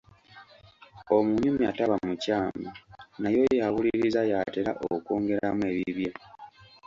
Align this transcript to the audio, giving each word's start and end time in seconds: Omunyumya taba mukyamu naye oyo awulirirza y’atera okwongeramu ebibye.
Omunyumya 1.15 1.69
taba 1.77 1.95
mukyamu 2.07 2.67
naye 3.21 3.37
oyo 3.47 3.61
awulirirza 3.67 4.21
y’atera 4.31 4.71
okwongeramu 4.93 5.63
ebibye. 5.71 6.11